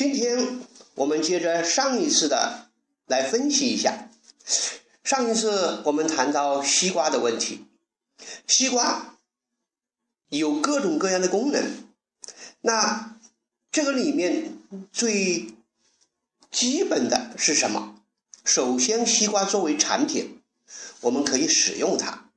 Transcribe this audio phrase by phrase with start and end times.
[0.00, 0.60] 今天
[0.94, 2.70] 我们接着上一次的
[3.06, 4.08] 来分析一下。
[5.04, 7.66] 上一次我们谈到西瓜的问题，
[8.46, 9.18] 西瓜
[10.30, 11.84] 有各种各样的功能。
[12.62, 13.18] 那
[13.70, 14.56] 这个里面
[14.90, 15.48] 最
[16.50, 17.96] 基本的是什么？
[18.42, 20.40] 首先，西瓜作为产品，
[21.02, 22.30] 我们可以使用它。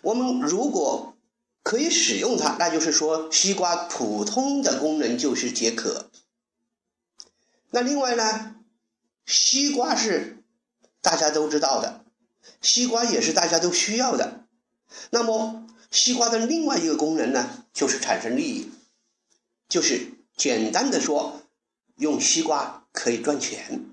[0.00, 1.14] 我们如果
[1.62, 6.09] 可以使用它，那就是说，西瓜普通的功能就是解渴。
[7.70, 8.56] 那另外呢，
[9.26, 10.42] 西瓜是
[11.00, 12.04] 大家都知道的，
[12.60, 14.44] 西瓜也是大家都需要的。
[15.10, 18.72] 那么，西瓜的另外一个功能呢，就是产生利益，
[19.68, 21.42] 就是简单的说，
[21.96, 23.86] 用西瓜可以赚钱。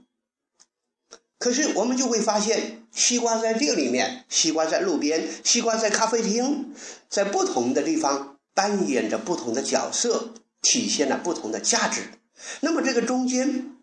[1.37, 6.73] 可是我们就会发现，西瓜在这里面，西瓜在路边，西瓜在咖啡厅，
[7.07, 10.33] 在不同的地方扮演着不同的角色，
[10.63, 12.16] 体现了不同的价值。
[12.61, 13.75] 那么这个中间，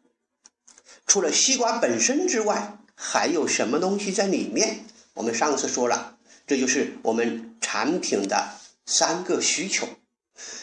[1.07, 4.85] 除了西瓜本身之外，还有什么东西在里面？
[5.15, 9.89] 我们上次说了，这就是我们产品的三个需求。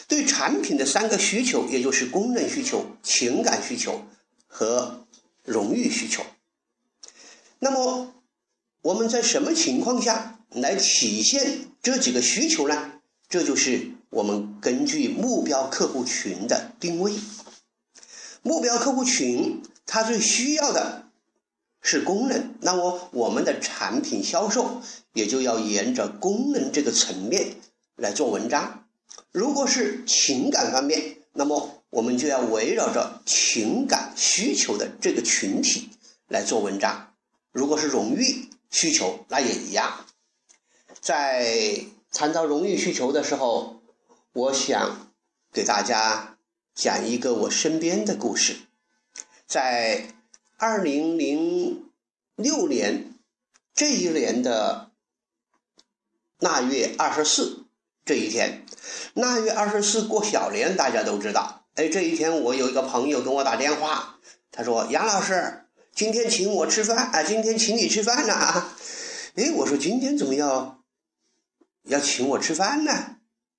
[0.06, 4.04] 对产品的三个需求，也就是功能需求、情感需求
[4.46, 5.06] 和
[5.44, 6.22] 荣誉需求。
[7.58, 8.14] 那么，
[8.82, 13.00] 我们在什么情况下来体现这几个需求呢？
[13.30, 17.14] 这就是我们根据目标客户群的定位。
[18.42, 21.06] 目标客户群他最需要的
[21.80, 27.56] 是功能，那么我们的产品销售也就要沿着功能这个层面
[27.96, 28.84] 来做文章。
[29.32, 35.90] 如果是情感方面，那么我们就要围绕着情感需求的这个群体
[36.28, 37.14] 来做文章。
[37.52, 40.06] 如果是荣誉需求，那也一样。
[41.00, 43.82] 在谈到荣誉需求的时候，
[44.32, 45.10] 我想
[45.52, 46.36] 给大家
[46.74, 48.56] 讲一个我身边的故事。
[49.46, 50.14] 在
[50.56, 51.90] 二零零
[52.36, 53.14] 六年
[53.74, 54.90] 这一年的
[56.38, 57.66] 腊月二十四
[58.04, 58.64] 这一天，
[59.14, 61.66] 腊月二十四过小年，大家都知道。
[61.74, 64.18] 哎，这一天我有一个朋友跟我打电话，
[64.50, 65.58] 他说：“杨老师。”
[65.94, 67.22] 今天请我吃饭啊！
[67.22, 68.74] 今天请你吃饭呢啊！
[69.34, 70.82] 哎，我说今天怎么要
[71.82, 73.18] 要请我吃饭呢？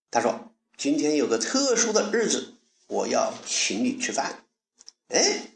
[0.09, 2.52] 他说今天有个特殊的日子，
[2.93, 4.43] 我要请你吃饭。
[5.07, 5.47] 哎，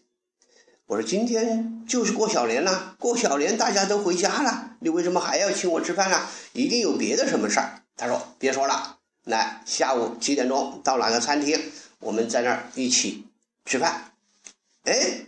[0.87, 6.27] 我说今天就是过小年了，过小年大家都回家了，你为什么还要请我吃饭呢？
[6.53, 7.83] 一定有别的什么事儿。
[7.95, 11.59] 他说别说了，来下午几点钟到哪个餐厅，
[11.99, 13.25] 我们在那儿一起
[13.65, 14.13] 吃饭。
[14.83, 15.21] 哎。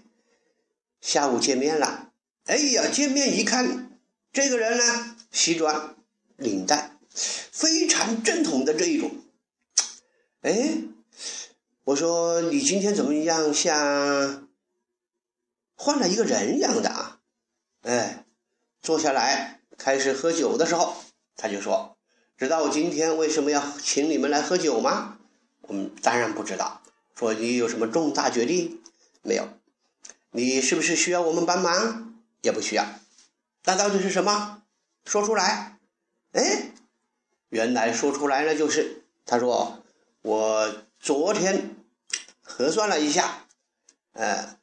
[1.02, 2.12] 下午见面了，
[2.46, 3.90] 哎呀，见面一看，
[4.34, 5.96] 这个人呢，西装
[6.36, 9.10] 领带，非常正统的这一种。
[10.42, 10.52] 哎，
[11.90, 14.48] 我说你今天怎么样，像
[15.76, 17.20] 换了一个人一样的啊？
[17.82, 18.26] 哎，
[18.80, 20.98] 坐下来开始喝酒的时候，
[21.36, 21.98] 他就说
[22.38, 25.18] ：“知道我今天为什么要请你们来喝酒吗？”
[25.62, 26.84] 我们当然不知道。
[27.16, 28.84] 说你有什么重大决定
[29.24, 29.50] 没有？
[30.30, 32.14] 你是不是需要我们帮忙？
[32.44, 32.86] 也不需要。
[33.64, 34.62] 那到底是什么？
[35.06, 35.80] 说出来。
[36.34, 36.72] 哎，
[37.50, 39.82] 原来说出来了，就是他说
[40.22, 41.78] 我昨天
[42.50, 43.46] 核算了一下，
[44.14, 44.58] 呃，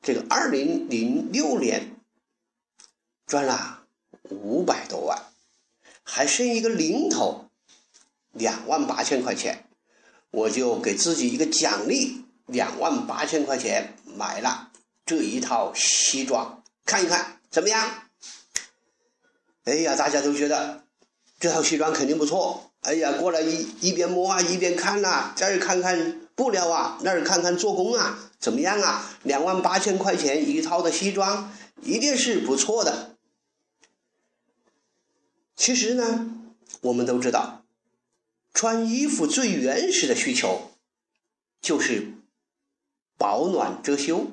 [0.00, 1.96] 这个二零零六年
[3.26, 3.84] 赚了
[4.30, 5.20] 五百多万，
[6.04, 7.50] 还剩一个零头
[8.30, 9.68] 两万八千块钱，
[10.30, 14.70] 我就给自己一个奖励，两万八千块钱买了。
[15.04, 18.08] 这一套西装看一看怎么样？
[19.64, 20.84] 哎呀，大家都觉得
[21.40, 22.70] 这套西装肯定不错。
[22.82, 29.18] 哎呀，过来一一边摸啊，一边看呐，这儿看看布料啊，那儿看看做工啊，怎么样啊？
[29.22, 33.16] 两万八千块钱一套的西装，一定是不错的。
[35.54, 36.30] 其实呢，
[36.80, 37.62] 我们都知道，
[38.52, 40.72] 穿衣服最原始的需求
[41.60, 42.14] 就是
[43.16, 44.26] 保暖遮羞。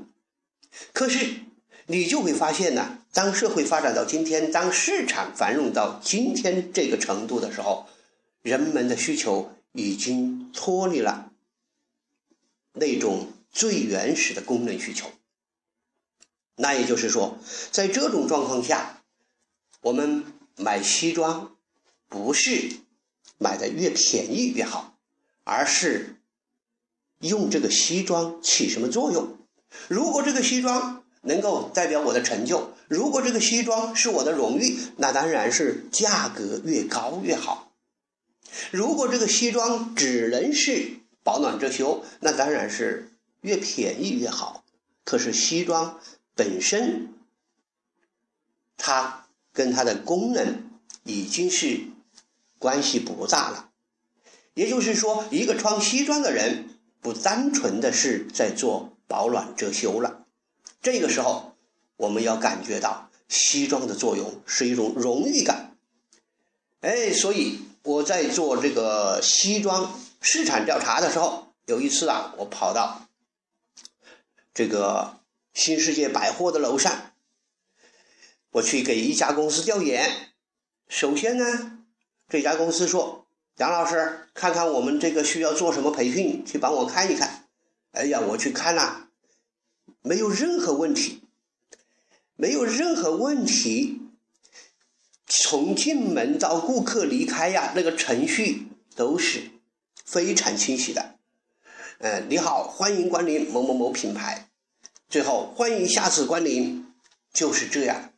[0.94, 1.42] 可是，
[1.88, 7.88] 你就会发现呢，当社会发展到今天，当市场繁荣到今天这个程度的时候，
[8.42, 11.29] 人们的需求已经脱离了
[12.74, 15.12] 那种最原始的功能需求。
[16.56, 17.38] 那也就是说，
[17.72, 19.02] 在这种状况下，
[19.82, 20.26] 我们
[20.58, 21.56] 买西装
[22.08, 22.72] 不是
[23.38, 24.98] 买的越便宜越好，
[25.46, 26.18] 而是
[27.20, 29.38] 用这个西装起什么作用？
[29.88, 37.72] 如果这个西装能够代表我的成就，如果这个西装是我的荣誉，那当然是价格越高越好。
[38.72, 41.00] 如果这个西装只能是
[41.30, 43.12] 保暖遮羞，那当然是
[43.42, 44.64] 越便宜越好。
[45.04, 46.00] 可是西装
[46.34, 47.14] 本身，
[48.78, 50.72] 它跟它的功能
[51.04, 51.82] 已经是
[52.58, 53.70] 关系不大了。
[54.56, 56.68] 也就是说，一个穿西装的人
[57.00, 60.26] 不单纯的是在做保暖遮羞了。
[60.82, 61.56] 这个时候，
[61.96, 65.78] 我们要感觉到西装的作用是一种荣誉感。
[66.82, 73.08] 哎，所以我在做这个西装市场调查的时候，有一次啊，我跑到
[74.54, 75.20] 这个
[75.54, 77.14] 新世界百货的楼上，
[78.52, 80.34] 我去给一家公司调研。
[80.88, 81.80] 首先呢，
[82.28, 83.28] 这家公司说
[83.58, 87.46] ：“杨老师，看看我们这个需要做什么培训，去帮我看一看。”
[87.92, 89.08] 哎呀，我去看了。
[90.02, 91.24] 没有任何问题，
[92.36, 94.02] 没有任何问题。
[95.28, 99.52] 从进门到顾客离开呀，那个程序都是
[100.10, 101.20] 非常清晰的。
[102.00, 104.50] 呃，你好，欢迎光临某某某品牌。
[105.08, 106.92] 最后，欢迎下次光临，
[107.32, 108.12] 就是这样。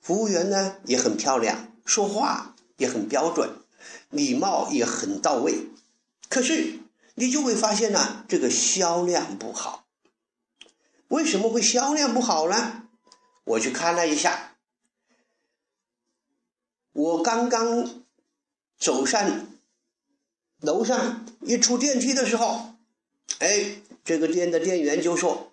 [0.00, 3.50] 服务员呢也很漂亮，说话也很标准，
[4.08, 5.66] 礼貌也很到位。
[6.30, 6.78] 可是
[7.14, 9.84] 你就会发现呢，这个销量不好。
[11.08, 12.88] 为什么会销量不好呢？
[13.44, 14.56] 我去看了一下，
[16.92, 18.02] 我刚刚
[18.78, 19.51] 走上
[20.62, 22.74] 楼上，一出电梯的时候，
[23.40, 25.52] 哎，这个店的店员就说：“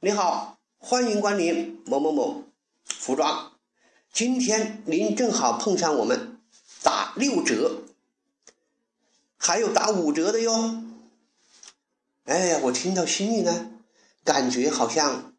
[0.00, 2.44] 你好，欢迎光临某某某
[2.84, 3.52] 服装，
[4.12, 6.38] 今天您正好碰上我们
[6.82, 7.82] 打六折，
[9.38, 10.82] 还有打五折的哟。”
[12.24, 13.70] 哎呀，我听到心里呢。
[14.24, 15.34] 感觉好像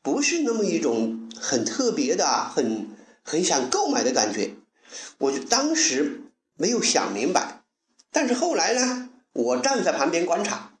[0.00, 2.86] 不是那么一种很特别的、很
[3.24, 4.54] 很想购买的感觉。
[5.18, 6.20] 我就当时
[6.54, 7.64] 没有想明白，
[8.12, 10.72] 但是后来呢，我站在旁边观察，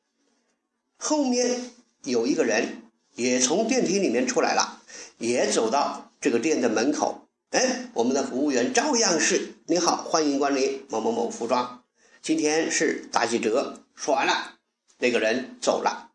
[0.96, 1.70] 后面
[2.04, 2.82] 有一个人
[3.14, 4.82] 也从电梯里面出来了，
[5.18, 7.28] 也走到这个店的门口。
[7.50, 11.84] 哎，我们的服务员照样是你好，欢迎光临某某某服装，
[12.20, 13.82] 今天是打几折。
[13.94, 14.54] 说完了，
[14.98, 16.10] 那个人走了。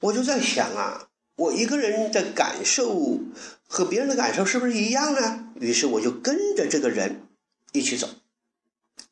[0.00, 3.20] 我就在想啊，我一个人的感受
[3.66, 5.52] 和别人的感受是不是一样呢？
[5.60, 7.28] 于是我就跟着这个人
[7.72, 8.08] 一起走，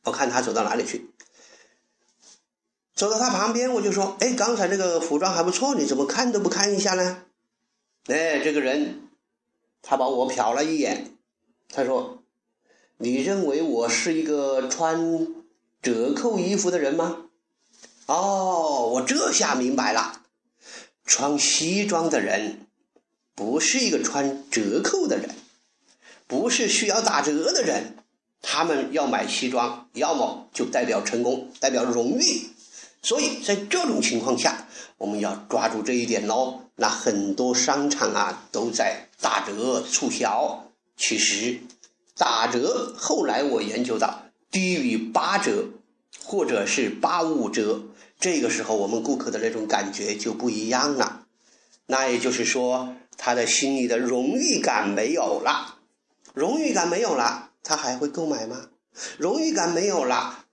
[0.04, 1.10] 我看他走到哪里去，
[2.94, 7.24] 走到他旁边，我就说：“哎，刚才那个服装还不错，你怎么看都不看一下呢？”
[8.08, 9.08] 哎，这个人
[9.80, 11.16] 他把我瞟了一眼，
[11.68, 12.22] 他说
[12.98, 15.28] ：“你认为我是一个穿
[15.80, 17.26] 折扣衣服的人吗？”
[18.06, 20.22] 哦，我这下明白了。
[21.04, 22.66] 穿西装的人，
[23.34, 25.34] 不是一个穿折扣的人，
[26.26, 27.96] 不是需要打折的人。
[28.42, 32.50] 他们要买西装，要么就代表成功，代表荣誉。
[33.00, 34.66] 所以在这种情况下，
[34.98, 36.60] 我们要抓住这一点喽。
[36.76, 40.66] 那很多商场啊都在打折促销，
[40.96, 41.60] 其实
[42.16, 45.68] 打折后来我研究到低于八折，
[46.24, 47.82] 或者是八五折。
[48.18, 51.26] 这个时候，我们顾客的那种感觉就不一样了。
[51.86, 55.78] 那也就是说，他的心里的荣誉感没有了，
[56.32, 58.70] 荣誉感没有了，他还会购买吗？
[59.18, 60.46] 荣誉感没有了，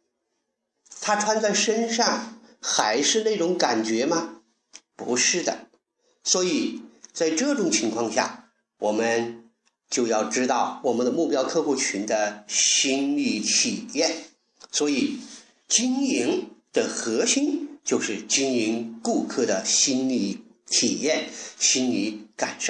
[1.01, 4.41] 他穿在身上还是那种感觉吗？
[4.95, 5.67] 不是的。
[6.23, 9.49] 所以在这种情况下，我们
[9.89, 14.25] 就要知道我们的目标客户群的心理体验。
[14.71, 15.19] 所以
[15.67, 16.49] 经营。
[16.71, 21.27] 的核心就是经营顾客的心理体验、
[21.59, 22.67] 心理感受。